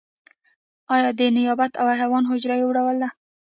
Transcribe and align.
ایا 0.95 1.09
د 1.19 1.21
نبات 1.35 1.73
او 1.81 1.87
حیوان 1.99 2.23
حجره 2.31 2.55
یو 2.61 2.69
ډول 2.77 2.95
ده 3.01 3.09